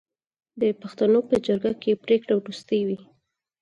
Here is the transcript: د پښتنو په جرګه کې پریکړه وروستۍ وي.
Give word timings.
د 0.61 0.63
پښتنو 0.81 1.19
په 1.29 1.35
جرګه 1.45 1.73
کې 1.81 1.99
پریکړه 2.03 2.33
وروستۍ 2.37 2.81
وي. 2.87 2.99